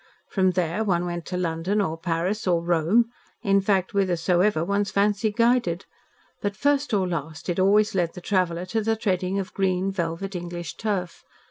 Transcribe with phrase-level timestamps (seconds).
[0.29, 3.11] From there one went to London, or Paris, or Rome;
[3.43, 5.85] in fact, whithersoever one's fancy guided,
[6.41, 10.35] but first or last it always led the traveller to the treading of green, velvet
[10.35, 11.23] English turf.